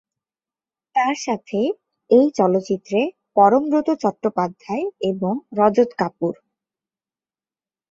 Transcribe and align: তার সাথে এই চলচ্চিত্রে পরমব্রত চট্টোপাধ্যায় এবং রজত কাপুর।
তার 0.95 1.15
সাথে 1.17 1.59
এই 2.09 2.27
চলচ্চিত্রে 2.35 2.99
পরমব্রত 3.35 3.87
চট্টোপাধ্যায় 4.01 4.85
এবং 5.01 5.33
রজত 5.57 5.89
কাপুর। 5.97 6.33